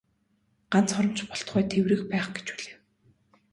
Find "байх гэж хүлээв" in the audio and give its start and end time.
2.11-2.79